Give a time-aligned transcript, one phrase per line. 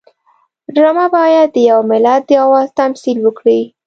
[0.75, 3.61] ډرامه باید د یو ملت د آواز تمثیل وکړي